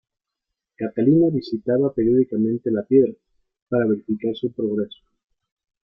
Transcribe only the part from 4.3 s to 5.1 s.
su progreso.